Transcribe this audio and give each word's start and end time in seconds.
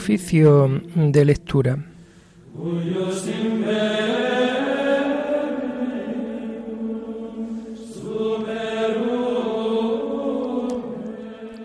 Oficio 0.00 0.80
de 0.94 1.24
lectura. 1.24 1.76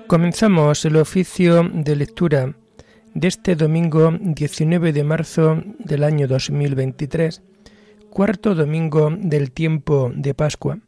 Comenzamos 0.08 0.84
el 0.84 0.96
oficio 0.96 1.70
de 1.72 1.96
lectura 1.96 2.56
de 3.14 3.28
este 3.28 3.56
domingo 3.56 4.12
19 4.20 4.94
de 4.94 5.04
marzo 5.04 5.62
del 5.78 6.04
año 6.04 6.28
2023, 6.28 7.40
cuarto 8.10 8.56
domingo 8.56 9.12
del 9.16 9.52
tiempo 9.52 10.12
de 10.12 10.34
Pascua. 10.34 10.80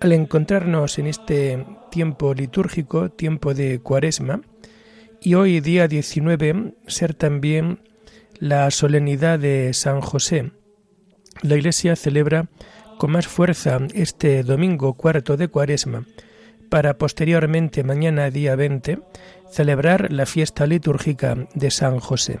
Al 0.00 0.12
encontrarnos 0.12 0.98
en 0.98 1.06
este 1.06 1.64
tiempo 1.92 2.34
litúrgico, 2.34 3.08
tiempo 3.08 3.54
de 3.54 3.78
Cuaresma, 3.78 4.42
y 5.20 5.34
hoy 5.34 5.60
día 5.60 5.88
19 5.88 6.74
ser 6.86 7.14
también 7.14 7.80
la 8.38 8.70
solemnidad 8.70 9.38
de 9.38 9.72
San 9.74 10.00
José. 10.00 10.52
La 11.42 11.56
Iglesia 11.56 11.96
celebra 11.96 12.48
con 12.98 13.12
más 13.12 13.26
fuerza 13.26 13.78
este 13.94 14.42
domingo 14.42 14.94
cuarto 14.94 15.36
de 15.36 15.48
Cuaresma 15.48 16.06
para 16.70 16.98
posteriormente 16.98 17.84
mañana 17.84 18.30
día 18.30 18.56
20 18.56 19.00
celebrar 19.50 20.12
la 20.12 20.26
fiesta 20.26 20.66
litúrgica 20.66 21.46
de 21.54 21.70
San 21.70 22.00
José. 22.00 22.40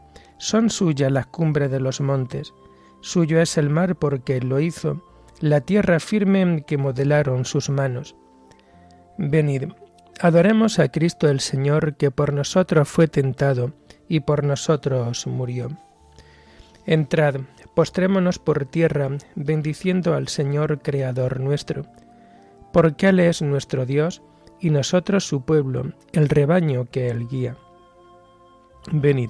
son 0.41 0.71
suyas 0.71 1.11
las 1.11 1.27
cumbres 1.27 1.69
de 1.69 1.79
los 1.79 2.01
montes, 2.01 2.55
suyo 2.99 3.39
es 3.39 3.59
el 3.59 3.69
mar 3.69 3.95
porque 3.95 4.37
él 4.37 4.49
lo 4.49 4.59
hizo, 4.59 5.03
la 5.39 5.61
tierra 5.61 5.99
firme 5.99 6.63
que 6.65 6.79
modelaron 6.79 7.45
sus 7.45 7.69
manos. 7.69 8.15
Venid, 9.19 9.65
adoremos 10.19 10.79
a 10.79 10.89
Cristo 10.89 11.29
el 11.29 11.41
Señor 11.41 11.95
que 11.95 12.09
por 12.09 12.33
nosotros 12.33 12.89
fue 12.89 13.07
tentado 13.07 13.73
y 14.07 14.21
por 14.21 14.43
nosotros 14.43 15.27
murió. 15.27 15.77
Entrad, 16.87 17.41
postrémonos 17.75 18.39
por 18.39 18.65
tierra, 18.65 19.09
bendiciendo 19.35 20.15
al 20.15 20.27
Señor 20.27 20.81
Creador 20.81 21.39
nuestro, 21.39 21.85
porque 22.73 23.09
Él 23.09 23.19
es 23.19 23.43
nuestro 23.43 23.85
Dios 23.85 24.23
y 24.59 24.71
nosotros 24.71 25.23
su 25.23 25.45
pueblo, 25.45 25.93
el 26.13 26.29
rebaño 26.29 26.85
que 26.85 27.09
Él 27.09 27.27
guía. 27.27 27.57
Venid, 28.91 29.29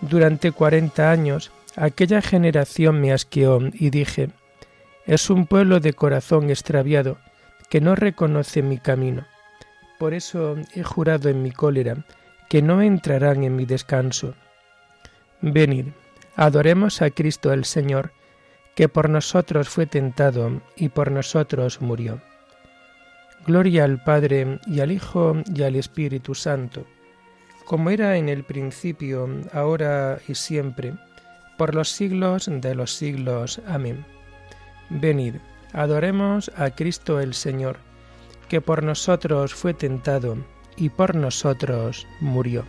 Durante 0.00 0.50
cuarenta 0.52 1.10
años 1.10 1.52
aquella 1.76 2.22
generación 2.22 3.00
me 3.00 3.12
asqueó 3.12 3.60
y 3.72 3.90
dije, 3.90 4.30
es 5.06 5.28
un 5.28 5.46
pueblo 5.46 5.80
de 5.80 5.92
corazón 5.92 6.50
extraviado 6.50 7.18
que 7.68 7.80
no 7.80 7.94
reconoce 7.94 8.62
mi 8.62 8.78
camino. 8.78 9.26
Por 9.98 10.14
eso 10.14 10.56
he 10.74 10.82
jurado 10.82 11.28
en 11.28 11.42
mi 11.42 11.50
cólera 11.50 12.04
que 12.48 12.62
no 12.62 12.80
entrarán 12.80 13.44
en 13.44 13.54
mi 13.56 13.66
descanso. 13.66 14.34
Venid, 15.40 15.88
adoremos 16.34 17.02
a 17.02 17.10
Cristo 17.10 17.52
el 17.52 17.64
Señor, 17.64 18.12
que 18.74 18.88
por 18.88 19.10
nosotros 19.10 19.68
fue 19.68 19.86
tentado 19.86 20.62
y 20.76 20.88
por 20.88 21.10
nosotros 21.10 21.80
murió. 21.82 22.22
Gloria 23.46 23.84
al 23.84 24.02
Padre 24.02 24.58
y 24.66 24.80
al 24.80 24.90
Hijo 24.90 25.36
y 25.54 25.62
al 25.62 25.76
Espíritu 25.76 26.34
Santo 26.34 26.86
como 27.70 27.90
era 27.90 28.16
en 28.16 28.28
el 28.28 28.42
principio, 28.42 29.28
ahora 29.52 30.18
y 30.26 30.34
siempre, 30.34 30.92
por 31.56 31.72
los 31.72 31.88
siglos 31.88 32.50
de 32.50 32.74
los 32.74 32.92
siglos. 32.92 33.60
Amén. 33.64 34.04
Venid, 34.88 35.36
adoremos 35.72 36.50
a 36.56 36.70
Cristo 36.70 37.20
el 37.20 37.32
Señor, 37.32 37.76
que 38.48 38.60
por 38.60 38.82
nosotros 38.82 39.54
fue 39.54 39.72
tentado 39.72 40.36
y 40.76 40.88
por 40.88 41.14
nosotros 41.14 42.08
murió. 42.20 42.64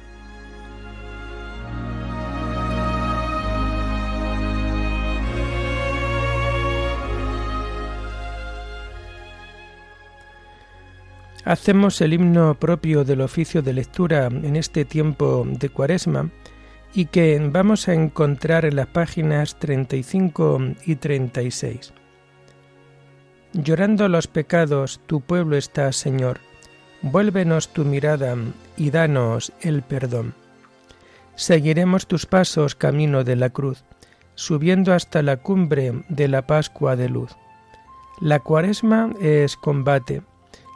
Hacemos 11.52 12.00
el 12.00 12.14
himno 12.14 12.56
propio 12.56 13.04
del 13.04 13.20
oficio 13.20 13.62
de 13.62 13.74
lectura 13.74 14.28
en 14.28 14.56
este 14.56 14.86
tiempo 14.86 15.46
de 15.46 15.68
Cuaresma 15.68 16.30
y 16.94 17.08
que 17.08 17.38
vamos 17.52 17.90
a 17.90 17.94
encontrar 17.94 18.64
en 18.64 18.78
las 18.78 18.88
páginas 18.88 19.60
35 19.60 20.60
y 20.86 20.96
36. 20.96 21.92
Llorando 23.52 24.08
los 24.08 24.28
pecados, 24.28 25.02
tu 25.08 25.20
pueblo 25.20 25.58
está, 25.58 25.92
Señor. 25.92 26.40
Vuélvenos 27.02 27.68
tu 27.74 27.84
mirada 27.84 28.38
y 28.78 28.90
danos 28.90 29.52
el 29.60 29.82
perdón. 29.82 30.34
Seguiremos 31.36 32.08
tus 32.08 32.26
pasos 32.26 32.76
camino 32.76 33.26
de 33.26 33.36
la 33.36 33.50
cruz, 33.50 33.84
subiendo 34.36 34.94
hasta 34.94 35.22
la 35.22 35.36
cumbre 35.36 36.06
de 36.08 36.30
la 36.30 36.48
Pascua 36.48 36.96
de 36.96 37.10
luz. 37.10 37.36
La 38.22 38.40
cuaresma 38.40 39.10
es 39.20 39.58
combate, 39.58 40.22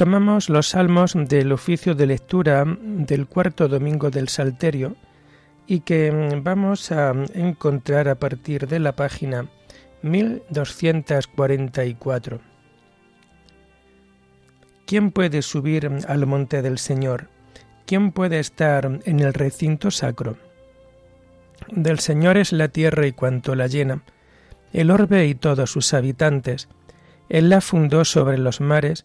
Tomamos 0.00 0.48
los 0.48 0.68
salmos 0.68 1.12
del 1.14 1.52
oficio 1.52 1.94
de 1.94 2.06
lectura 2.06 2.64
del 2.66 3.26
cuarto 3.26 3.68
domingo 3.68 4.08
del 4.08 4.30
Salterio 4.30 4.96
y 5.66 5.80
que 5.80 6.40
vamos 6.42 6.90
a 6.90 7.12
encontrar 7.34 8.08
a 8.08 8.14
partir 8.14 8.66
de 8.66 8.78
la 8.78 8.96
página 8.96 9.50
1244. 10.00 12.40
¿Quién 14.86 15.10
puede 15.10 15.42
subir 15.42 15.90
al 16.08 16.26
monte 16.26 16.62
del 16.62 16.78
Señor? 16.78 17.28
¿Quién 17.84 18.12
puede 18.12 18.38
estar 18.38 19.00
en 19.04 19.20
el 19.20 19.34
recinto 19.34 19.90
sacro? 19.90 20.38
Del 21.70 21.98
Señor 21.98 22.38
es 22.38 22.52
la 22.52 22.68
tierra 22.68 23.06
y 23.06 23.12
cuanto 23.12 23.54
la 23.54 23.66
llena, 23.66 24.02
el 24.72 24.92
orbe 24.92 25.26
y 25.26 25.34
todos 25.34 25.70
sus 25.70 25.92
habitantes. 25.92 26.70
Él 27.28 27.50
la 27.50 27.60
fundó 27.60 28.06
sobre 28.06 28.38
los 28.38 28.62
mares, 28.62 29.04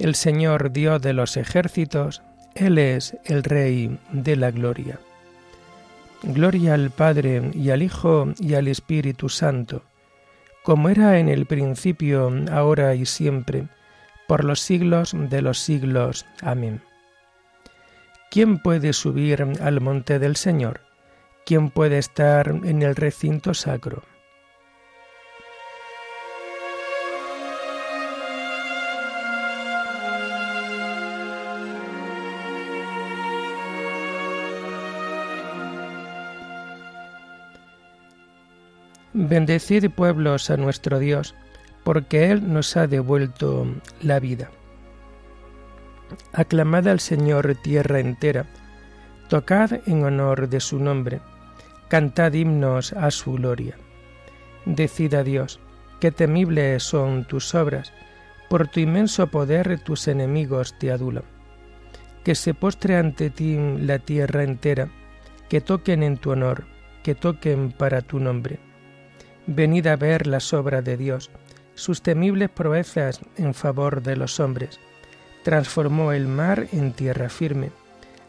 El 0.00 0.14
Señor 0.14 0.72
Dios 0.72 1.02
de 1.02 1.12
los 1.12 1.36
ejércitos, 1.36 2.22
Él 2.54 2.78
es 2.78 3.18
el 3.26 3.42
Rey 3.42 3.98
de 4.12 4.34
la 4.34 4.50
Gloria. 4.50 4.98
Gloria 6.22 6.72
al 6.72 6.88
Padre 6.88 7.50
y 7.52 7.68
al 7.68 7.82
Hijo 7.82 8.32
y 8.38 8.54
al 8.54 8.68
Espíritu 8.68 9.28
Santo, 9.28 9.82
como 10.62 10.88
era 10.88 11.18
en 11.18 11.28
el 11.28 11.44
principio, 11.44 12.32
ahora 12.50 12.94
y 12.94 13.04
siempre, 13.04 13.68
por 14.26 14.42
los 14.42 14.60
siglos 14.60 15.14
de 15.14 15.42
los 15.42 15.58
siglos. 15.58 16.24
Amén. 16.40 16.80
¿Quién 18.30 18.58
puede 18.58 18.94
subir 18.94 19.46
al 19.60 19.82
monte 19.82 20.18
del 20.18 20.36
Señor? 20.36 20.80
¿Quién 21.44 21.68
puede 21.68 21.98
estar 21.98 22.48
en 22.48 22.80
el 22.80 22.96
recinto 22.96 23.52
sacro? 23.52 24.02
Bendecid 39.22 39.90
pueblos 39.90 40.48
a 40.48 40.56
nuestro 40.56 40.98
Dios, 40.98 41.34
porque 41.84 42.30
Él 42.30 42.50
nos 42.52 42.74
ha 42.78 42.86
devuelto 42.86 43.66
la 44.00 44.18
vida. 44.18 44.50
Aclamad 46.32 46.88
al 46.88 47.00
Señor 47.00 47.54
tierra 47.56 48.00
entera, 48.00 48.46
tocad 49.28 49.86
en 49.86 50.04
honor 50.04 50.48
de 50.48 50.60
su 50.60 50.78
nombre 50.78 51.20
cantad 51.88 52.32
himnos 52.32 52.94
a 52.94 53.10
su 53.10 53.32
gloria. 53.32 53.76
Decid 54.64 55.12
a 55.14 55.22
Dios, 55.22 55.60
qué 56.00 56.12
temibles 56.12 56.84
son 56.84 57.26
tus 57.26 57.54
obras, 57.54 57.92
por 58.48 58.68
tu 58.68 58.80
inmenso 58.80 59.26
poder 59.26 59.80
tus 59.80 60.08
enemigos 60.08 60.78
te 60.78 60.92
adulan. 60.92 61.24
Que 62.24 62.36
se 62.36 62.54
postre 62.54 62.96
ante 62.96 63.28
ti 63.28 63.58
la 63.80 63.98
tierra 63.98 64.44
entera, 64.44 64.88
que 65.50 65.60
toquen 65.60 66.04
en 66.04 66.16
tu 66.16 66.30
honor, 66.30 66.64
que 67.02 67.14
toquen 67.14 67.72
para 67.72 68.00
tu 68.00 68.18
nombre. 68.18 68.69
Venid 69.46 69.86
a 69.86 69.96
ver 69.96 70.26
las 70.26 70.52
obras 70.52 70.84
de 70.84 70.96
Dios, 70.96 71.30
sus 71.74 72.02
temibles 72.02 72.50
proezas 72.50 73.20
en 73.36 73.54
favor 73.54 74.02
de 74.02 74.16
los 74.16 74.40
hombres. 74.40 74.80
Transformó 75.44 76.12
el 76.12 76.26
mar 76.26 76.68
en 76.72 76.92
tierra 76.92 77.28
firme, 77.28 77.70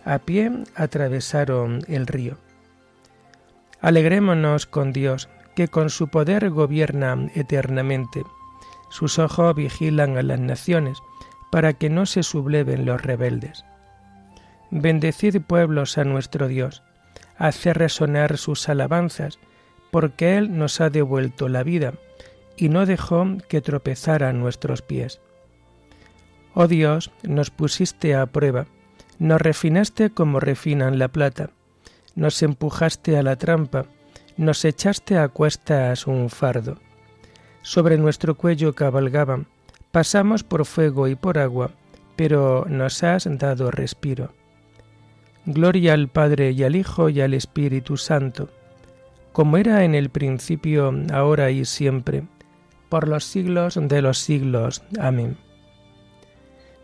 a 0.05 0.19
pie 0.19 0.51
atravesaron 0.75 1.81
el 1.87 2.07
río 2.07 2.37
Alegrémonos 3.81 4.67
con 4.67 4.93
Dios, 4.93 5.27
que 5.55 5.67
con 5.67 5.89
su 5.89 6.07
poder 6.07 6.51
gobierna 6.51 7.17
eternamente. 7.33 8.23
Sus 8.89 9.17
ojos 9.17 9.55
vigilan 9.55 10.17
a 10.17 10.21
las 10.21 10.39
naciones, 10.39 10.99
para 11.51 11.73
que 11.73 11.89
no 11.89 12.05
se 12.05 12.23
subleven 12.23 12.85
los 12.85 13.01
rebeldes. 13.01 13.65
Bendecid 14.69 15.41
pueblos 15.41 15.97
a 15.97 16.03
nuestro 16.03 16.47
Dios, 16.47 16.83
hace 17.37 17.73
resonar 17.73 18.37
sus 18.37 18.69
alabanzas, 18.69 19.39
porque 19.91 20.37
Él 20.37 20.57
nos 20.57 20.81
ha 20.81 20.89
devuelto 20.89 21.49
la 21.49 21.63
vida 21.63 21.93
y 22.57 22.69
no 22.69 22.85
dejó 22.85 23.25
que 23.47 23.61
tropezaran 23.61 24.39
nuestros 24.39 24.81
pies. 24.81 25.19
Oh 26.53 26.67
Dios, 26.67 27.11
nos 27.23 27.49
pusiste 27.49 28.15
a 28.15 28.25
prueba, 28.25 28.67
nos 29.19 29.41
refinaste 29.41 30.09
como 30.09 30.39
refinan 30.39 30.99
la 30.99 31.07
plata 31.07 31.51
nos 32.15 32.41
empujaste 32.43 33.17
a 33.17 33.23
la 33.23 33.35
trampa, 33.35 33.85
nos 34.37 34.65
echaste 34.65 35.17
a 35.17 35.27
cuestas 35.29 36.07
un 36.07 36.29
fardo. 36.29 36.77
Sobre 37.61 37.97
nuestro 37.97 38.35
cuello 38.35 38.73
cabalgaban, 38.73 39.47
pasamos 39.91 40.43
por 40.43 40.65
fuego 40.65 41.07
y 41.07 41.15
por 41.15 41.37
agua, 41.37 41.71
pero 42.15 42.65
nos 42.67 43.03
has 43.03 43.27
dado 43.37 43.71
respiro. 43.71 44.33
Gloria 45.45 45.93
al 45.93 46.07
Padre 46.07 46.51
y 46.51 46.63
al 46.63 46.75
Hijo 46.75 47.09
y 47.09 47.21
al 47.21 47.33
Espíritu 47.33 47.97
Santo, 47.97 48.49
como 49.31 49.57
era 49.57 49.83
en 49.83 49.95
el 49.95 50.09
principio, 50.09 50.93
ahora 51.13 51.51
y 51.51 51.65
siempre, 51.65 52.23
por 52.89 53.07
los 53.07 53.23
siglos 53.23 53.79
de 53.81 54.01
los 54.01 54.17
siglos. 54.19 54.83
Amén. 54.99 55.37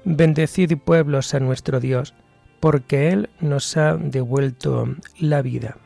Bendecid 0.06 0.78
pueblos 0.78 1.34
a 1.34 1.40
nuestro 1.40 1.80
Dios, 1.80 2.14
porque 2.60 3.10
Él 3.10 3.30
nos 3.42 3.76
ha 3.76 3.98
devuelto 3.98 4.96
la 5.20 5.42
vida. 5.42 5.78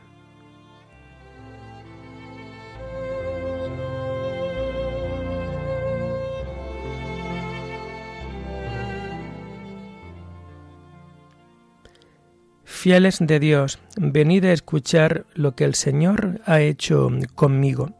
Fieles 12.82 13.18
de 13.20 13.38
Dios, 13.38 13.78
venid 13.96 14.44
a 14.44 14.52
escuchar 14.52 15.24
lo 15.34 15.54
que 15.54 15.62
el 15.62 15.76
Señor 15.76 16.40
ha 16.46 16.60
hecho 16.60 17.10
conmigo. 17.36 17.90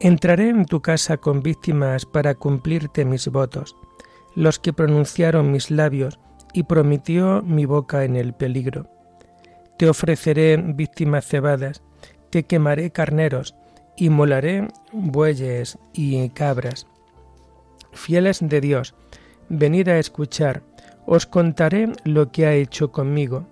Entraré 0.00 0.50
en 0.50 0.66
tu 0.66 0.82
casa 0.82 1.16
con 1.16 1.42
víctimas 1.42 2.04
para 2.04 2.34
cumplirte 2.34 3.06
mis 3.06 3.26
votos, 3.28 3.74
los 4.36 4.58
que 4.58 4.74
pronunciaron 4.74 5.50
mis 5.50 5.70
labios, 5.70 6.20
y 6.52 6.64
prometió 6.64 7.40
mi 7.40 7.64
boca 7.64 8.04
en 8.04 8.16
el 8.16 8.34
peligro. 8.34 8.86
Te 9.78 9.88
ofreceré 9.88 10.58
víctimas 10.58 11.26
cebadas, 11.26 11.82
te 12.28 12.42
quemaré 12.42 12.90
carneros, 12.90 13.54
y 13.96 14.10
molaré 14.10 14.68
bueyes 14.92 15.78
y 15.94 16.28
cabras. 16.28 16.86
Fieles 17.92 18.40
de 18.42 18.60
Dios, 18.60 18.94
venid 19.48 19.88
a 19.88 19.98
escuchar, 19.98 20.62
os 21.08 21.26
contaré 21.26 21.92
lo 22.04 22.30
que 22.30 22.46
ha 22.46 22.54
hecho 22.54 22.92
conmigo. 22.92 23.46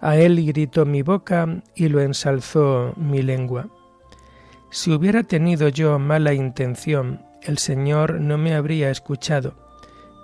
A 0.00 0.16
él 0.16 0.44
gritó 0.44 0.84
mi 0.84 1.02
boca 1.02 1.62
y 1.74 1.88
lo 1.88 2.00
ensalzó 2.00 2.94
mi 2.96 3.22
lengua. 3.22 3.68
Si 4.70 4.92
hubiera 4.92 5.22
tenido 5.22 5.68
yo 5.68 5.98
mala 5.98 6.34
intención, 6.34 7.22
el 7.42 7.58
Señor 7.58 8.20
no 8.20 8.38
me 8.38 8.54
habría 8.54 8.90
escuchado 8.90 9.54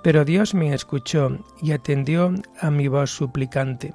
pero 0.03 0.25
Dios 0.25 0.55
me 0.55 0.73
escuchó 0.73 1.39
y 1.61 1.73
atendió 1.73 2.33
a 2.61 2.71
mi 2.71 2.89
voz 2.89 3.11
suplicante. 3.11 3.95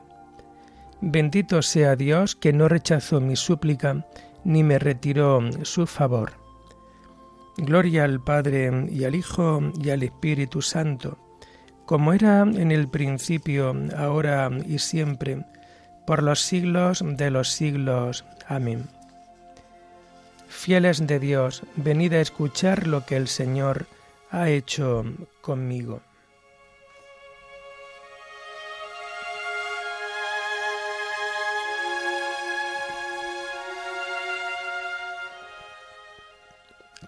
Bendito 1.01 1.62
sea 1.62 1.96
Dios 1.96 2.36
que 2.36 2.54
no 2.54 2.68
rechazó 2.68 3.20
mi 3.20 3.36
súplica 3.36 4.06
ni 4.44 4.63
me 4.63 4.77
retiró 4.80 5.42
su 5.63 5.88
favor. 5.88 6.34
Gloria 7.58 8.04
al 8.04 8.22
Padre 8.24 8.88
y 8.89 9.06
al 9.06 9.15
Hijo 9.15 9.62
y 9.82 9.89
al 9.89 10.04
Espíritu 10.04 10.62
Santo, 10.62 11.18
como 11.86 12.13
era 12.13 12.42
en 12.42 12.72
el 12.72 12.88
principio, 12.88 13.74
ahora 13.98 14.50
y 14.65 14.80
siempre, 14.80 15.46
por 16.06 16.24
los 16.24 16.42
siglos 16.42 17.04
de 17.06 17.32
los 17.32 17.50
siglos. 17.50 18.25
Amén. 18.48 18.88
Fieles 20.48 21.06
de 21.06 21.20
Dios, 21.20 21.63
venid 21.75 22.13
a 22.13 22.22
escuchar 22.22 22.88
lo 22.88 23.06
que 23.06 23.15
el 23.18 23.27
Señor 23.27 23.86
ha 24.32 24.50
hecho 24.50 25.04
conmigo. 25.42 26.01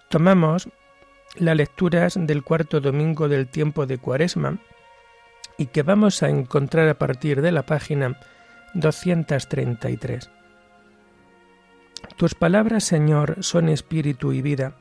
Tomamos 0.09 0.69
las 1.39 1.55
lecturas 1.55 2.17
del 2.19 2.43
cuarto 2.43 2.79
domingo 2.79 3.27
del 3.27 3.47
tiempo 3.47 3.85
de 3.85 3.97
Cuaresma 3.97 4.59
y 5.57 5.67
que 5.67 5.83
vamos 5.83 6.23
a 6.23 6.29
encontrar 6.29 6.87
a 6.89 6.97
partir 6.97 7.41
de 7.41 7.51
la 7.51 7.63
página 7.63 8.19
233. 8.73 10.29
Tus 12.15 12.35
palabras, 12.35 12.83
Señor, 12.83 13.37
son 13.41 13.69
espíritu 13.69 14.33
y 14.33 14.41
vida. 14.41 14.73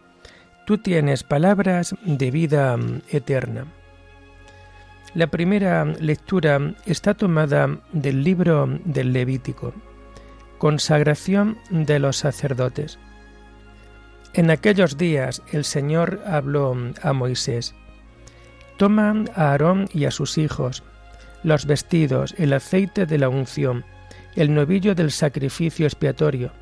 Tú 0.67 0.79
tienes 0.79 1.23
palabras 1.23 1.95
de 2.05 2.31
vida 2.31 2.77
eterna. 3.11 3.67
La 5.15 5.29
primera 5.29 5.85
lectura 5.85 6.75
está 6.85 7.15
tomada 7.15 7.79
del 7.93 8.23
libro 8.23 8.69
del 8.85 9.13
Levítico, 9.13 9.73
consagración 10.59 11.57
de 11.71 11.99
los 11.99 12.19
sacerdotes. 12.19 12.99
En 14.37 14.51
aquellos 14.51 14.99
días 14.99 15.41
el 15.51 15.65
Señor 15.65 16.21
habló 16.27 16.77
a 17.01 17.13
Moisés, 17.15 17.75
Toma 18.77 19.25
a 19.35 19.53
Aarón 19.53 19.89
y 19.95 20.05
a 20.05 20.11
sus 20.11 20.37
hijos, 20.37 20.83
los 21.43 21.65
vestidos, 21.65 22.35
el 22.37 22.53
aceite 22.53 23.07
de 23.07 23.17
la 23.17 23.31
unción, 23.31 23.87
el 24.35 24.53
novillo 24.53 24.95
del 24.95 25.11
sacrificio 25.11 25.87
expiatorio, 25.87 26.53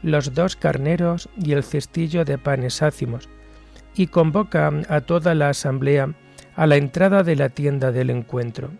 los 0.00 0.32
dos 0.32 0.54
carneros 0.54 1.28
y 1.36 1.54
el 1.54 1.64
cestillo 1.64 2.24
de 2.24 2.38
panes 2.38 2.82
ácimos, 2.82 3.28
y 3.96 4.06
convoca 4.06 4.70
a 4.88 5.00
toda 5.00 5.34
la 5.34 5.48
asamblea 5.48 6.14
a 6.54 6.68
la 6.68 6.76
entrada 6.76 7.24
de 7.24 7.34
la 7.34 7.48
tienda 7.48 7.90
del 7.90 8.10
encuentro. 8.10 8.70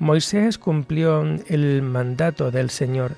Moisés 0.00 0.58
cumplió 0.58 1.22
el 1.46 1.82
mandato 1.82 2.50
del 2.50 2.70
Señor 2.70 3.14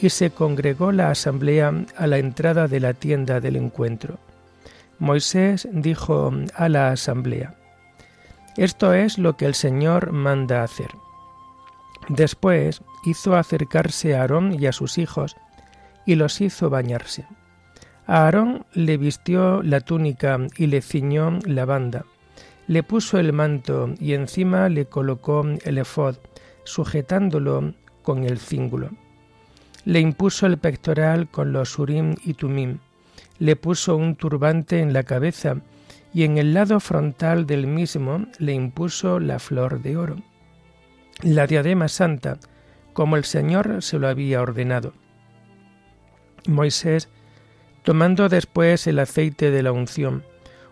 y 0.00 0.10
se 0.10 0.30
congregó 0.30 0.92
la 0.92 1.10
asamblea 1.10 1.72
a 1.96 2.06
la 2.06 2.18
entrada 2.18 2.68
de 2.68 2.80
la 2.80 2.94
tienda 2.94 3.40
del 3.40 3.56
encuentro. 3.56 4.18
Moisés 4.98 5.68
dijo 5.72 6.32
a 6.54 6.68
la 6.68 6.90
asamblea, 6.90 7.54
Esto 8.56 8.92
es 8.92 9.18
lo 9.18 9.36
que 9.36 9.46
el 9.46 9.54
Señor 9.54 10.12
manda 10.12 10.62
hacer. 10.62 10.90
Después 12.08 12.82
hizo 13.04 13.34
acercarse 13.34 14.14
a 14.14 14.22
Aarón 14.22 14.60
y 14.60 14.66
a 14.66 14.72
sus 14.72 14.98
hijos, 14.98 15.36
y 16.04 16.14
los 16.14 16.40
hizo 16.40 16.70
bañarse. 16.70 17.26
A 18.06 18.24
Aarón 18.24 18.64
le 18.72 18.96
vistió 18.96 19.62
la 19.62 19.80
túnica 19.80 20.38
y 20.56 20.66
le 20.66 20.82
ciñó 20.82 21.38
la 21.44 21.64
banda, 21.64 22.04
le 22.68 22.82
puso 22.82 23.18
el 23.18 23.32
manto 23.32 23.92
y 23.98 24.12
encima 24.12 24.68
le 24.68 24.86
colocó 24.86 25.44
el 25.64 25.78
efod, 25.78 26.16
sujetándolo 26.64 27.74
con 28.02 28.24
el 28.24 28.38
cíngulo 28.38 28.90
le 29.86 30.00
impuso 30.00 30.46
el 30.46 30.58
pectoral 30.58 31.28
con 31.28 31.52
los 31.52 31.78
urim 31.78 32.16
y 32.24 32.34
tumim, 32.34 32.78
le 33.38 33.54
puso 33.54 33.96
un 33.96 34.16
turbante 34.16 34.80
en 34.80 34.92
la 34.92 35.04
cabeza 35.04 35.58
y 36.12 36.24
en 36.24 36.38
el 36.38 36.54
lado 36.54 36.80
frontal 36.80 37.46
del 37.46 37.68
mismo 37.68 38.26
le 38.38 38.52
impuso 38.52 39.20
la 39.20 39.38
flor 39.38 39.80
de 39.82 39.96
oro, 39.96 40.16
la 41.22 41.46
diadema 41.46 41.86
santa, 41.86 42.38
como 42.94 43.16
el 43.16 43.24
Señor 43.24 43.80
se 43.80 44.00
lo 44.00 44.08
había 44.08 44.42
ordenado. 44.42 44.92
Moisés, 46.48 47.08
tomando 47.84 48.28
después 48.28 48.88
el 48.88 48.98
aceite 48.98 49.52
de 49.52 49.62
la 49.62 49.70
unción, 49.70 50.24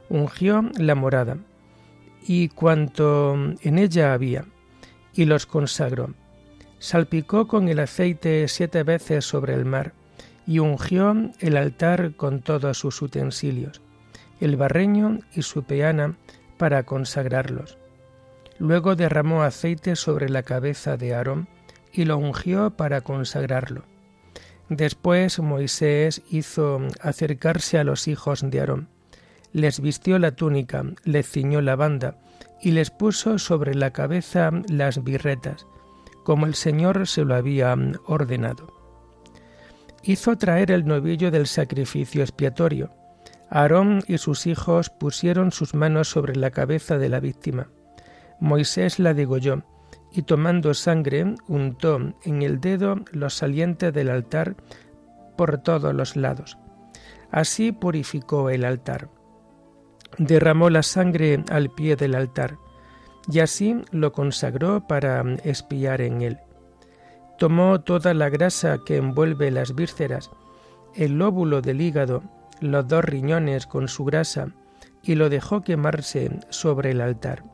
ungió 0.08 0.68
la 0.76 0.96
morada 0.96 1.38
y 2.26 2.48
cuanto 2.48 3.34
en 3.62 3.78
ella 3.78 4.12
había, 4.12 4.44
y 5.14 5.26
los 5.26 5.46
consagró 5.46 6.10
salpicó 6.84 7.48
con 7.48 7.70
el 7.70 7.80
aceite 7.80 8.46
siete 8.46 8.82
veces 8.82 9.24
sobre 9.24 9.54
el 9.54 9.64
mar 9.64 9.94
y 10.46 10.58
ungió 10.58 11.16
el 11.40 11.56
altar 11.56 12.12
con 12.14 12.42
todos 12.42 12.76
sus 12.76 13.00
utensilios, 13.00 13.80
el 14.38 14.56
barreño 14.56 15.20
y 15.34 15.40
su 15.40 15.62
peana 15.64 16.18
para 16.58 16.82
consagrarlos. 16.82 17.78
Luego 18.58 18.96
derramó 18.96 19.44
aceite 19.44 19.96
sobre 19.96 20.28
la 20.28 20.42
cabeza 20.42 20.98
de 20.98 21.14
Aarón 21.14 21.48
y 21.90 22.04
lo 22.04 22.18
ungió 22.18 22.68
para 22.68 23.00
consagrarlo. 23.00 23.84
Después 24.68 25.38
Moisés 25.38 26.20
hizo 26.28 26.82
acercarse 27.00 27.78
a 27.78 27.84
los 27.84 28.08
hijos 28.08 28.42
de 28.50 28.60
Aarón, 28.60 28.88
les 29.54 29.80
vistió 29.80 30.18
la 30.18 30.32
túnica, 30.32 30.84
les 31.04 31.30
ciñó 31.30 31.62
la 31.62 31.76
banda 31.76 32.18
y 32.60 32.72
les 32.72 32.90
puso 32.90 33.38
sobre 33.38 33.74
la 33.74 33.90
cabeza 33.92 34.50
las 34.68 35.02
birretas, 35.02 35.66
como 36.24 36.46
el 36.46 36.54
Señor 36.54 37.06
se 37.06 37.24
lo 37.24 37.34
había 37.34 37.76
ordenado. 38.06 38.66
Hizo 40.02 40.36
traer 40.36 40.70
el 40.70 40.84
novillo 40.84 41.30
del 41.30 41.46
sacrificio 41.46 42.22
expiatorio. 42.22 42.90
Aarón 43.50 44.02
y 44.08 44.18
sus 44.18 44.46
hijos 44.46 44.90
pusieron 44.90 45.52
sus 45.52 45.74
manos 45.74 46.08
sobre 46.08 46.34
la 46.34 46.50
cabeza 46.50 46.98
de 46.98 47.08
la 47.08 47.20
víctima. 47.20 47.68
Moisés 48.40 48.98
la 48.98 49.14
degolló 49.14 49.62
y 50.12 50.22
tomando 50.22 50.74
sangre 50.74 51.34
untó 51.46 51.98
en 52.24 52.42
el 52.42 52.60
dedo 52.60 52.96
los 53.12 53.34
salientes 53.34 53.92
del 53.92 54.10
altar 54.10 54.56
por 55.36 55.58
todos 55.58 55.94
los 55.94 56.16
lados. 56.16 56.58
Así 57.30 57.72
purificó 57.72 58.50
el 58.50 58.64
altar. 58.64 59.08
Derramó 60.18 60.70
la 60.70 60.82
sangre 60.82 61.42
al 61.50 61.70
pie 61.70 61.96
del 61.96 62.14
altar 62.14 62.58
y 63.30 63.40
así 63.40 63.76
lo 63.90 64.12
consagró 64.12 64.86
para 64.86 65.22
espiar 65.44 66.00
en 66.00 66.22
él. 66.22 66.38
Tomó 67.38 67.80
toda 67.80 68.14
la 68.14 68.28
grasa 68.28 68.78
que 68.84 68.96
envuelve 68.96 69.50
las 69.50 69.74
vísceras, 69.74 70.30
el 70.94 71.18
lóbulo 71.18 71.60
del 71.60 71.80
hígado, 71.80 72.22
los 72.60 72.86
dos 72.86 73.04
riñones 73.04 73.66
con 73.66 73.88
su 73.88 74.04
grasa, 74.04 74.48
y 75.02 75.16
lo 75.16 75.28
dejó 75.28 75.62
quemarse 75.62 76.30
sobre 76.50 76.92
el 76.92 77.00
altar. 77.00 77.44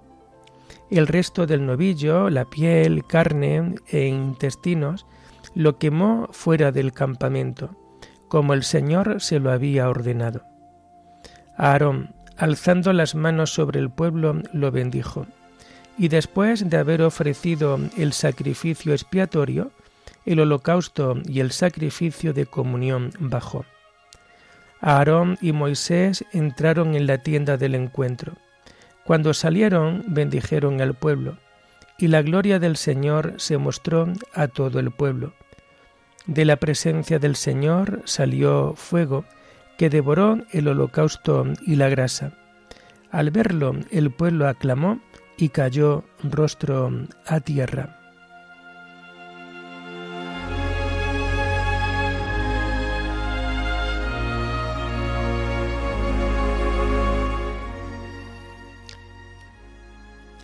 El 0.90 1.06
resto 1.06 1.46
del 1.46 1.66
novillo, 1.66 2.30
la 2.30 2.44
piel, 2.44 3.04
carne 3.06 3.76
e 3.88 4.06
intestinos, 4.06 5.06
lo 5.54 5.78
quemó 5.78 6.28
fuera 6.32 6.72
del 6.72 6.92
campamento, 6.92 7.76
como 8.28 8.54
el 8.54 8.62
Señor 8.62 9.20
se 9.20 9.40
lo 9.40 9.50
había 9.50 9.88
ordenado. 9.88 10.42
Aarón, 11.56 12.14
alzando 12.36 12.92
las 12.92 13.14
manos 13.14 13.52
sobre 13.52 13.80
el 13.80 13.90
pueblo, 13.90 14.42
lo 14.52 14.70
bendijo 14.70 15.26
y 16.00 16.08
después 16.08 16.70
de 16.70 16.78
haber 16.78 17.02
ofrecido 17.02 17.78
el 17.94 18.14
sacrificio 18.14 18.94
expiatorio, 18.94 19.70
el 20.24 20.40
holocausto 20.40 21.18
y 21.26 21.40
el 21.40 21.50
sacrificio 21.50 22.32
de 22.32 22.46
comunión 22.46 23.12
bajó. 23.18 23.66
Aarón 24.80 25.36
y 25.42 25.52
Moisés 25.52 26.24
entraron 26.32 26.94
en 26.94 27.06
la 27.06 27.18
tienda 27.18 27.58
del 27.58 27.74
encuentro. 27.74 28.32
Cuando 29.04 29.34
salieron, 29.34 30.02
bendijeron 30.06 30.80
al 30.80 30.94
pueblo, 30.94 31.36
y 31.98 32.08
la 32.08 32.22
gloria 32.22 32.58
del 32.58 32.78
Señor 32.78 33.34
se 33.36 33.58
mostró 33.58 34.10
a 34.32 34.48
todo 34.48 34.80
el 34.80 34.92
pueblo. 34.92 35.34
De 36.24 36.46
la 36.46 36.56
presencia 36.56 37.18
del 37.18 37.36
Señor 37.36 38.00
salió 38.06 38.72
fuego 38.74 39.26
que 39.76 39.90
devoró 39.90 40.38
el 40.50 40.66
holocausto 40.66 41.44
y 41.60 41.76
la 41.76 41.90
grasa. 41.90 42.32
Al 43.10 43.30
verlo, 43.30 43.76
el 43.90 44.10
pueblo 44.10 44.48
aclamó 44.48 44.98
y 45.40 45.48
cayó 45.48 46.04
rostro 46.22 46.90
a 47.26 47.40
tierra. 47.40 47.96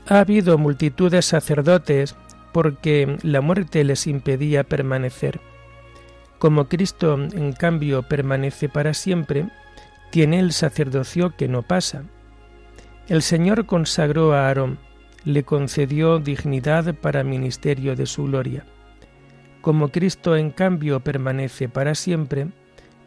Ha 0.08 0.20
habido 0.20 0.56
multitud 0.56 1.10
de 1.10 1.20
sacerdotes 1.20 2.14
porque 2.52 3.18
la 3.22 3.40
muerte 3.40 3.82
les 3.84 4.06
impedía 4.06 4.64
permanecer. 4.64 5.40
Como 6.38 6.68
Cristo, 6.68 7.14
en 7.14 7.52
cambio, 7.52 8.02
permanece 8.02 8.68
para 8.68 8.94
siempre, 8.94 9.48
tiene 10.10 10.38
el 10.38 10.52
sacerdocio 10.52 11.34
que 11.36 11.48
no 11.48 11.62
pasa. 11.62 12.04
El 13.08 13.22
Señor 13.22 13.66
consagró 13.66 14.32
a 14.32 14.48
Aarón, 14.48 14.78
le 15.24 15.44
concedió 15.44 16.18
dignidad 16.18 16.92
para 16.94 17.22
ministerio 17.22 17.94
de 17.94 18.06
su 18.06 18.24
gloria. 18.24 18.64
Como 19.60 19.88
Cristo 19.88 20.36
en 20.36 20.50
cambio 20.50 21.00
permanece 21.00 21.68
para 21.68 21.94
siempre, 21.94 22.48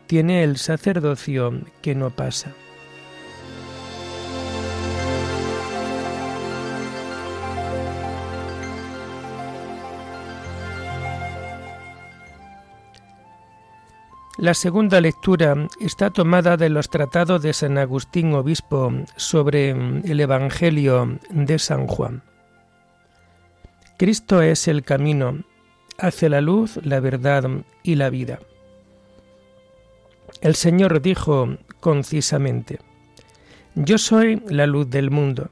tiene 0.07 0.43
el 0.43 0.57
sacerdocio 0.57 1.61
que 1.81 1.95
no 1.95 2.11
pasa. 2.11 2.53
La 14.39 14.53
segunda 14.53 15.01
lectura 15.01 15.67
está 15.81 16.11
tomada 16.11 16.55
de 16.55 16.69
los 16.69 16.89
tratados 16.89 17.41
de 17.41 17.51
San 17.51 17.77
Agustín 17.77 18.33
Obispo 18.33 18.89
sobre 19.17 19.71
el 19.71 20.17
Evangelio 20.17 21.19
de 21.29 21.59
San 21.59 21.87
Juan. 21.87 22.23
Cristo 23.97 24.41
es 24.41 24.69
el 24.69 24.83
camino 24.83 25.43
hacia 25.97 26.29
la 26.29 26.39
luz, 26.39 26.79
la 26.83 27.01
verdad 27.01 27.49
y 27.83 27.95
la 27.95 28.09
vida. 28.09 28.39
El 30.39 30.55
Señor 30.55 31.01
dijo 31.01 31.57
concisamente, 31.81 32.79
Yo 33.75 33.97
soy 33.97 34.41
la 34.47 34.67
luz 34.67 34.89
del 34.89 35.11
mundo. 35.11 35.49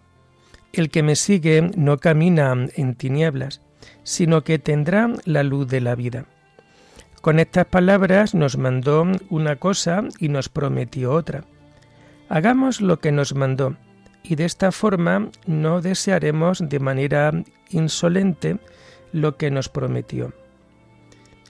El 0.71 0.89
que 0.89 1.03
me 1.03 1.17
sigue 1.17 1.71
no 1.75 1.97
camina 1.97 2.55
en 2.77 2.95
tinieblas, 2.95 3.59
sino 4.03 4.45
que 4.45 4.59
tendrá 4.59 5.09
la 5.25 5.43
luz 5.43 5.67
de 5.67 5.81
la 5.81 5.93
vida. 5.95 6.25
Con 7.21 7.39
estas 7.39 7.65
palabras 7.65 8.33
nos 8.33 8.57
mandó 8.57 9.05
una 9.29 9.55
cosa 9.55 10.03
y 10.19 10.29
nos 10.29 10.49
prometió 10.49 11.11
otra. 11.11 11.43
Hagamos 12.29 12.81
lo 12.81 12.99
que 12.99 13.11
nos 13.11 13.33
mandó, 13.35 13.75
y 14.23 14.35
de 14.35 14.45
esta 14.45 14.71
forma 14.71 15.29
no 15.45 15.81
desearemos 15.81 16.59
de 16.67 16.79
manera 16.79 17.31
insolente 17.69 18.57
lo 19.11 19.37
que 19.37 19.51
nos 19.51 19.69
prometió. 19.69 20.33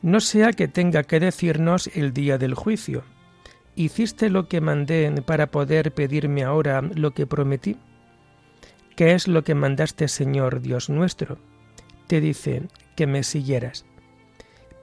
No 0.01 0.19
sea 0.19 0.53
que 0.53 0.67
tenga 0.67 1.03
que 1.03 1.19
decirnos 1.19 1.89
el 1.93 2.13
día 2.13 2.37
del 2.37 2.53
juicio. 2.53 3.03
¿Hiciste 3.75 4.29
lo 4.29 4.47
que 4.47 4.61
mandé 4.61 5.11
para 5.23 5.47
poder 5.47 5.91
pedirme 5.93 6.43
ahora 6.43 6.81
lo 6.81 7.11
que 7.11 7.27
prometí? 7.27 7.77
¿Qué 8.95 9.13
es 9.13 9.27
lo 9.27 9.43
que 9.43 9.53
mandaste, 9.53 10.07
Señor 10.07 10.61
Dios 10.61 10.89
nuestro? 10.89 11.37
Te 12.07 12.21
dice 12.21 12.63
que 12.95 13.05
me 13.05 13.23
siguieras. 13.23 13.85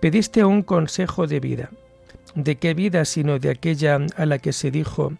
Pediste 0.04 0.44
un 0.44 0.61
consejo 0.61 1.26
de 1.26 1.40
vida. 1.40 1.70
¿De 2.34 2.56
qué 2.56 2.75
vida 2.75 3.06
sino 3.06 3.38
de 3.38 3.49
aquella 3.49 3.99
a 4.18 4.26
la 4.26 4.38
que 4.38 4.52
se 4.52 4.70
dijo, 4.70 5.14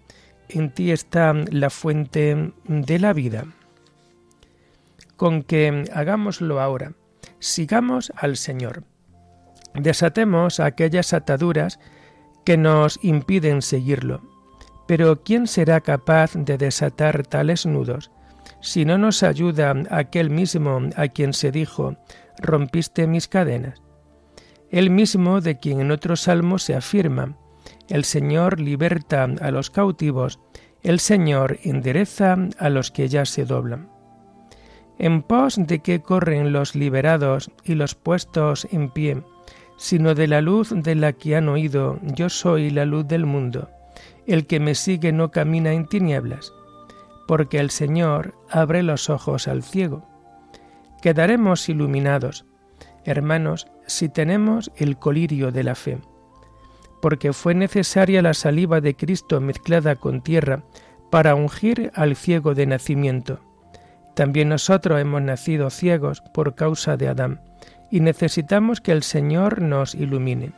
en 0.51 0.75
ti 0.75 0.93
está 0.93 1.33
la 1.33 1.71
fuente 1.71 2.53
de 2.67 2.99
la 2.99 3.15
vida? 3.15 3.47
Con 5.17 5.43
que 5.43 5.87
hagámoslo 5.95 6.61
ahora, 6.61 6.93
sigamos 7.39 8.13
al 8.15 8.37
Señor. 8.37 8.85
Desatemos 9.73 10.61
aquellas 10.61 11.15
ataduras 11.15 11.81
que 12.45 12.59
nos 12.59 13.03
impiden 13.03 13.63
seguirlo. 13.63 14.21
Pero 14.87 15.23
¿quién 15.23 15.47
será 15.47 15.81
capaz 15.81 16.33
de 16.35 16.59
desatar 16.59 17.27
tales 17.27 17.65
nudos 17.65 18.11
si 18.61 18.85
no 18.85 18.99
nos 18.99 19.23
ayuda 19.23 19.75
aquel 19.89 20.29
mismo 20.29 20.91
a 20.95 21.09
quien 21.09 21.33
se 21.33 21.51
dijo, 21.51 21.97
rompiste 22.37 23.07
mis 23.07 23.29
cadenas? 23.29 23.84
Él 24.71 24.91
mismo 24.91 25.41
de 25.41 25.59
quien 25.59 25.81
en 25.81 25.91
otro 25.91 26.17
salmo 26.17 26.59
se 26.59 26.75
afirma, 26.75 27.37
el 27.89 28.05
Señor 28.05 28.61
liberta 28.61 29.25
a 29.25 29.51
los 29.51 29.71
cautivos, 29.71 30.41
el 30.83 31.01
Señor 31.01 31.59
endereza 31.63 32.37
a 32.59 32.69
los 32.69 32.91
que 32.91 33.09
ya 33.09 33.25
se 33.25 33.45
doblan. 33.45 33.89
En 34.99 35.23
pos 35.23 35.57
de 35.59 35.81
qué 35.81 36.01
corren 36.01 36.53
los 36.53 36.75
liberados 36.75 37.51
y 37.65 37.75
los 37.75 37.95
puestos 37.95 38.67
en 38.71 38.91
pie, 38.91 39.23
sino 39.77 40.15
de 40.15 40.29
la 40.29 40.41
luz 40.41 40.71
de 40.75 40.95
la 40.95 41.13
que 41.13 41.37
han 41.37 41.49
oído, 41.49 41.99
yo 42.03 42.29
soy 42.29 42.71
la 42.71 42.85
luz 42.85 43.07
del 43.09 43.27
mundo, 43.27 43.71
el 44.27 44.47
que 44.47 44.61
me 44.61 44.75
sigue 44.75 45.13
no 45.13 45.31
camina 45.31 45.73
en 45.73 45.87
tinieblas, 45.87 46.53
porque 47.27 47.59
el 47.59 47.71
Señor 47.71 48.35
abre 48.51 48.83
los 48.83 49.11
ojos 49.11 49.49
al 49.49 49.63
ciego. 49.63 50.07
Quedaremos 51.03 51.69
iluminados, 51.69 52.47
hermanos, 53.05 53.67
si 53.87 54.09
tenemos 54.09 54.71
el 54.77 54.97
colirio 54.97 55.53
de 55.53 55.63
la 55.65 55.75
fe, 55.75 55.99
porque 57.01 57.33
fue 57.33 57.55
necesaria 57.55 58.23
la 58.23 58.35
saliva 58.35 58.81
de 58.81 58.97
Cristo 58.97 59.41
mezclada 59.41 59.97
con 59.97 60.23
tierra 60.23 60.63
para 61.11 61.35
ungir 61.35 61.91
al 61.95 62.17
ciego 62.17 62.55
de 62.55 62.67
nacimiento. 62.67 63.41
También 64.15 64.49
nosotros 64.49 65.01
hemos 65.01 65.23
nacido 65.23 65.71
ciegos 65.71 66.23
por 66.33 66.55
causa 66.55 66.97
de 66.97 67.09
Adán, 67.09 67.41
y 67.91 68.01
necesitamos 68.01 68.81
que 68.81 68.93
el 68.93 69.03
Señor 69.03 69.61
nos 69.61 69.95
ilumine. 69.95 70.53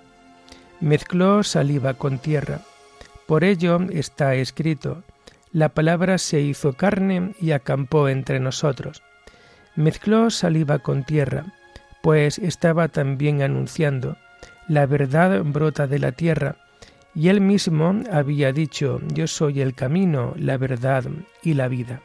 Mezcló 0.80 1.42
saliva 1.42 1.94
con 1.94 2.18
tierra. 2.18 2.60
Por 3.26 3.44
ello 3.44 3.80
está 3.90 4.34
escrito, 4.34 5.02
la 5.52 5.70
palabra 5.70 6.18
se 6.18 6.40
hizo 6.40 6.74
carne 6.74 7.32
y 7.40 7.52
acampó 7.52 8.08
entre 8.08 8.40
nosotros. 8.40 9.02
Mezcló 9.74 10.30
saliva 10.30 10.78
con 10.78 11.04
tierra 11.04 11.55
pues 12.06 12.38
estaba 12.38 12.86
también 12.86 13.42
anunciando, 13.42 14.16
la 14.68 14.86
verdad 14.86 15.42
brota 15.42 15.88
de 15.88 15.98
la 15.98 16.12
tierra, 16.12 16.54
y 17.16 17.30
él 17.30 17.40
mismo 17.40 18.00
había 18.12 18.52
dicho, 18.52 19.00
yo 19.12 19.26
soy 19.26 19.60
el 19.60 19.74
camino, 19.74 20.32
la 20.36 20.56
verdad 20.56 21.02
y 21.42 21.54
la 21.54 21.66
vida. 21.66 22.02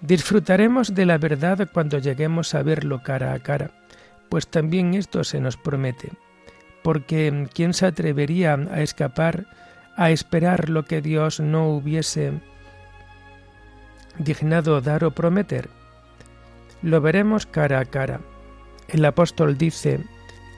Disfrutaremos 0.00 0.94
de 0.94 1.04
la 1.04 1.18
verdad 1.18 1.68
cuando 1.70 1.98
lleguemos 1.98 2.54
a 2.54 2.62
verlo 2.62 3.02
cara 3.02 3.34
a 3.34 3.40
cara, 3.40 3.70
pues 4.30 4.48
también 4.48 4.94
esto 4.94 5.24
se 5.24 5.40
nos 5.40 5.58
promete, 5.58 6.12
porque 6.82 7.48
¿quién 7.52 7.74
se 7.74 7.84
atrevería 7.84 8.54
a 8.54 8.80
escapar, 8.80 9.44
a 9.94 10.10
esperar 10.10 10.70
lo 10.70 10.86
que 10.86 11.02
Dios 11.02 11.38
no 11.38 11.68
hubiese 11.68 12.32
dignado 14.18 14.80
dar 14.80 15.04
o 15.04 15.10
prometer? 15.10 15.68
Lo 16.80 17.02
veremos 17.02 17.44
cara 17.44 17.80
a 17.80 17.84
cara, 17.84 18.20
el 18.92 19.04
apóstol 19.04 19.56
dice, 19.56 20.00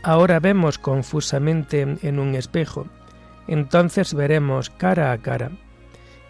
ahora 0.02 0.40
vemos 0.40 0.78
confusamente 0.78 1.80
en 2.02 2.18
un 2.18 2.34
espejo, 2.34 2.86
entonces 3.48 4.14
veremos 4.14 4.70
cara 4.70 5.12
a 5.12 5.18
cara. 5.18 5.50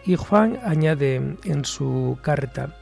Y 0.04 0.16
Juan 0.16 0.58
añade 0.64 1.36
en 1.44 1.64
su 1.64 2.18
carta, 2.22 2.76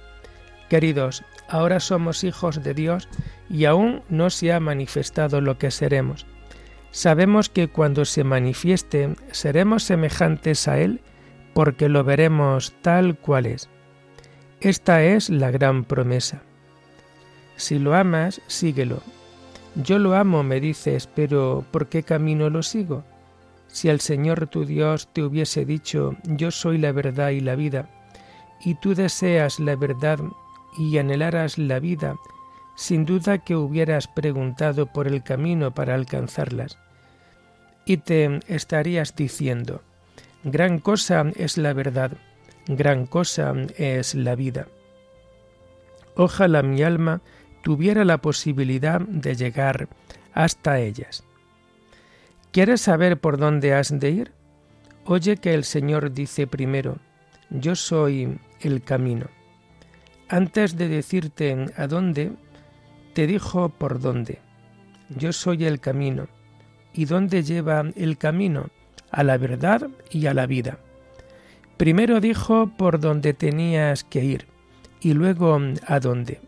Queridos, 0.71 1.25
ahora 1.49 1.81
somos 1.81 2.23
hijos 2.23 2.63
de 2.63 2.75
Dios 2.75 3.09
y 3.49 3.65
aún 3.65 4.05
no 4.09 4.31
se 4.31 4.53
ha 4.53 4.61
manifestado 4.61 5.41
lo 5.41 5.59
que 5.59 5.73
seremos. 5.73 6.27
Sabemos 6.93 7.49
que 7.49 7.67
cuando 7.67 8.05
se 8.05 8.23
manifieste 8.23 9.17
seremos 9.33 9.83
semejantes 9.83 10.69
a 10.69 10.79
Él 10.79 11.01
porque 11.55 11.89
lo 11.89 12.05
veremos 12.05 12.73
tal 12.83 13.19
cual 13.19 13.47
es. 13.47 13.69
Esta 14.61 15.03
es 15.03 15.29
la 15.29 15.51
gran 15.51 15.85
promesa. 15.85 16.45
Si 17.61 17.79
lo 17.79 17.94
amas, 17.94 18.40
síguelo. 18.46 19.03
Yo 19.75 19.99
lo 19.99 20.14
amo, 20.14 20.42
me 20.42 20.61
dices, 20.61 21.07
pero 21.07 21.62
¿por 21.70 21.88
qué 21.88 22.03
camino 22.03 22.49
lo 22.49 22.62
sigo? 22.62 23.05
Si 23.66 23.90
el 23.90 24.01
Señor 24.01 24.46
tu 24.46 24.64
Dios 24.64 25.09
te 25.12 25.23
hubiese 25.23 25.66
dicho, 25.66 26.16
yo 26.25 26.51
soy 26.53 26.79
la 26.79 26.90
verdad 26.92 27.29
y 27.29 27.40
la 27.40 27.57
vida, 27.57 27.90
y 28.64 28.77
tú 28.77 28.94
deseas 28.94 29.61
la 29.61 29.77
verdad 29.77 30.20
y 30.79 30.96
anhelaras 30.96 31.59
la 31.59 31.81
vida, 31.81 32.16
sin 32.77 33.05
duda 33.05 33.37
que 33.37 33.57
hubieras 33.57 34.09
preguntado 34.09 34.87
por 34.87 35.07
el 35.07 35.23
camino 35.23 35.75
para 35.75 35.94
alcanzarlas. 35.94 36.79
Y 37.85 37.99
te 37.99 38.40
estarías 38.49 39.14
diciendo, 39.14 39.83
gran 40.44 40.79
cosa 40.79 41.27
es 41.37 41.59
la 41.59 41.75
verdad, 41.75 42.12
gran 42.68 43.05
cosa 43.05 43.53
es 43.77 44.14
la 44.14 44.35
vida. 44.35 44.66
Ojalá 46.16 46.62
mi 46.62 46.83
alma 46.83 47.20
tuviera 47.62 48.05
la 48.05 48.18
posibilidad 48.18 49.01
de 49.01 49.35
llegar 49.35 49.88
hasta 50.33 50.79
ellas. 50.81 51.25
¿Quieres 52.53 52.81
saber 52.81 53.20
por 53.20 53.38
dónde 53.38 53.75
has 53.75 53.99
de 53.99 54.11
ir? 54.11 54.33
Oye 55.05 55.37
que 55.37 55.55
el 55.55 55.64
Señor 55.64 56.12
dice 56.12 56.46
primero, 56.46 56.99
yo 57.51 57.75
soy 57.75 58.38
el 58.61 58.83
camino. 58.83 59.27
Antes 60.29 60.77
de 60.77 60.88
decirte 60.88 61.66
a 61.77 61.87
dónde, 61.87 62.33
te 63.14 63.27
dijo 63.27 63.68
por 63.68 64.01
dónde. 64.01 64.38
Yo 65.09 65.33
soy 65.33 65.64
el 65.64 65.81
camino. 65.81 66.29
¿Y 66.92 67.05
dónde 67.05 67.42
lleva 67.42 67.85
el 67.96 68.18
camino? 68.18 68.70
A 69.11 69.25
la 69.25 69.38
verdad 69.38 69.88
y 70.11 70.27
a 70.27 70.35
la 70.35 70.46
vida. 70.46 70.79
Primero 71.77 72.20
dijo 72.20 72.70
por 72.77 73.01
dónde 73.01 73.35
tenías 73.35 74.05
que 74.05 74.25
ir 74.25 74.46
y 75.01 75.14
luego 75.14 75.59
a 75.87 75.99
dónde. 75.99 76.40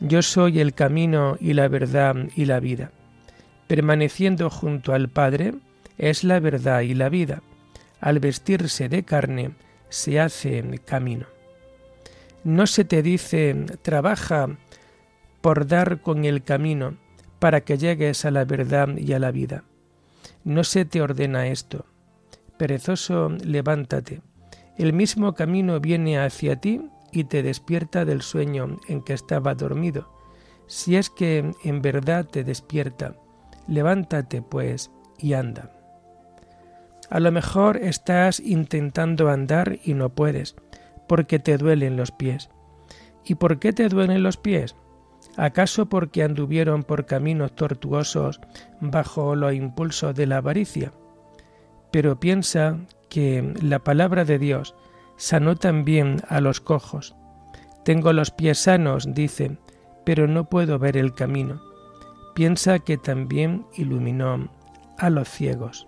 Yo 0.00 0.22
soy 0.22 0.60
el 0.60 0.74
camino 0.74 1.36
y 1.40 1.54
la 1.54 1.68
verdad 1.68 2.16
y 2.34 2.44
la 2.44 2.60
vida. 2.60 2.90
Permaneciendo 3.66 4.50
junto 4.50 4.92
al 4.92 5.08
Padre 5.08 5.54
es 5.98 6.24
la 6.24 6.40
verdad 6.40 6.80
y 6.80 6.94
la 6.94 7.08
vida. 7.08 7.42
Al 8.00 8.18
vestirse 8.18 8.88
de 8.88 9.04
carne 9.04 9.52
se 9.88 10.20
hace 10.20 10.62
camino. 10.84 11.26
No 12.42 12.66
se 12.66 12.84
te 12.84 13.02
dice 13.02 13.54
trabaja 13.82 14.48
por 15.40 15.66
dar 15.66 16.00
con 16.00 16.24
el 16.24 16.42
camino 16.42 16.96
para 17.38 17.62
que 17.62 17.78
llegues 17.78 18.24
a 18.24 18.30
la 18.30 18.44
verdad 18.44 18.96
y 18.96 19.12
a 19.12 19.18
la 19.18 19.30
vida. 19.30 19.64
No 20.44 20.64
se 20.64 20.84
te 20.84 21.00
ordena 21.00 21.46
esto. 21.46 21.86
Perezoso, 22.58 23.30
levántate. 23.42 24.20
El 24.76 24.92
mismo 24.92 25.34
camino 25.34 25.80
viene 25.80 26.18
hacia 26.18 26.56
ti 26.56 26.80
y 27.14 27.24
te 27.24 27.42
despierta 27.44 28.04
del 28.04 28.22
sueño 28.22 28.78
en 28.88 29.00
que 29.00 29.12
estaba 29.12 29.54
dormido. 29.54 30.08
Si 30.66 30.96
es 30.96 31.10
que 31.10 31.52
en 31.62 31.80
verdad 31.80 32.26
te 32.26 32.42
despierta, 32.42 33.14
levántate 33.68 34.42
pues 34.42 34.90
y 35.16 35.34
anda. 35.34 35.70
A 37.10 37.20
lo 37.20 37.30
mejor 37.30 37.76
estás 37.76 38.40
intentando 38.40 39.30
andar 39.30 39.78
y 39.84 39.94
no 39.94 40.08
puedes, 40.08 40.56
porque 41.06 41.38
te 41.38 41.56
duelen 41.56 41.96
los 41.96 42.10
pies. 42.10 42.50
¿Y 43.24 43.36
por 43.36 43.60
qué 43.60 43.72
te 43.72 43.88
duelen 43.88 44.24
los 44.24 44.36
pies? 44.36 44.74
¿Acaso 45.36 45.86
porque 45.86 46.24
anduvieron 46.24 46.82
por 46.82 47.06
caminos 47.06 47.54
tortuosos 47.54 48.40
bajo 48.80 49.36
los 49.36 49.54
impulsos 49.54 50.16
de 50.16 50.26
la 50.26 50.38
avaricia? 50.38 50.92
Pero 51.92 52.18
piensa 52.18 52.78
que 53.08 53.54
la 53.62 53.78
palabra 53.78 54.24
de 54.24 54.38
Dios 54.40 54.74
sanó 55.16 55.56
también 55.56 56.22
a 56.28 56.40
los 56.40 56.60
cojos. 56.60 57.14
Tengo 57.84 58.12
los 58.12 58.30
pies 58.30 58.58
sanos, 58.58 59.14
dice, 59.14 59.58
pero 60.04 60.26
no 60.26 60.48
puedo 60.48 60.78
ver 60.78 60.96
el 60.96 61.14
camino. 61.14 61.60
Piensa 62.34 62.78
que 62.78 62.96
también 62.96 63.66
iluminó 63.76 64.48
a 64.98 65.10
los 65.10 65.28
ciegos. 65.28 65.86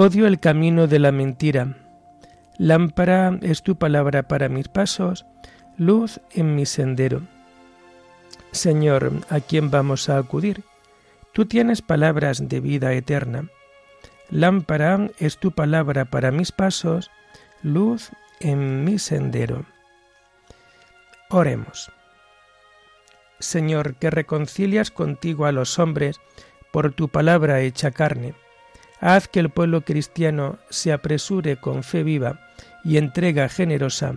Odio 0.00 0.28
el 0.28 0.38
camino 0.38 0.86
de 0.86 1.00
la 1.00 1.10
mentira. 1.10 1.76
Lámpara 2.56 3.36
es 3.42 3.64
tu 3.64 3.78
palabra 3.78 4.28
para 4.28 4.48
mis 4.48 4.68
pasos, 4.68 5.26
luz 5.78 6.20
en 6.32 6.54
mi 6.56 6.66
sendero. 6.66 7.22
Señor, 8.50 9.12
¿a 9.30 9.40
quién 9.40 9.70
vamos 9.70 10.08
a 10.08 10.18
acudir? 10.18 10.64
Tú 11.32 11.46
tienes 11.46 11.82
palabras 11.82 12.48
de 12.48 12.60
vida 12.60 12.92
eterna. 12.92 13.48
Lámpara 14.28 15.08
es 15.18 15.38
tu 15.38 15.52
palabra 15.52 16.04
para 16.04 16.32
mis 16.32 16.52
pasos, 16.52 17.10
luz 17.62 18.10
en 18.40 18.84
mi 18.84 18.98
sendero. 18.98 19.64
Oremos. 21.30 21.90
Señor, 23.38 23.94
que 23.94 24.10
reconcilias 24.10 24.90
contigo 24.90 25.46
a 25.46 25.52
los 25.52 25.78
hombres 25.78 26.20
por 26.72 26.92
tu 26.92 27.08
palabra 27.08 27.60
hecha 27.60 27.92
carne 27.92 28.34
Haz 29.00 29.28
que 29.28 29.38
el 29.38 29.50
pueblo 29.50 29.82
cristiano 29.82 30.58
se 30.70 30.92
apresure 30.92 31.56
con 31.56 31.84
fe 31.84 32.02
viva 32.02 32.40
y 32.84 32.96
entrega 32.96 33.48
generosa 33.48 34.16